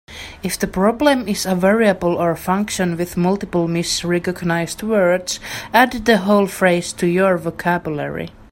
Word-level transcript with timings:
If 0.41 0.57
the 0.57 0.65
problem 0.65 1.27
is 1.27 1.45
a 1.45 1.53
variable 1.53 2.15
or 2.15 2.35
function 2.35 2.97
with 2.97 3.15
multiple 3.17 3.67
misrecognized 3.67 4.81
words, 4.81 5.39
add 5.73 5.91
the 5.91 6.17
whole 6.17 6.47
phrase 6.47 6.91
to 6.93 7.05
your 7.07 7.37
vocabulary. 7.37 8.31